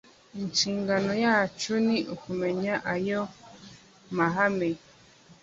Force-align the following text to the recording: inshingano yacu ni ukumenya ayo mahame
inshingano 0.41 1.11
yacu 1.23 1.71
ni 1.85 1.97
ukumenya 2.13 2.73
ayo 2.93 3.21
mahame 4.17 4.69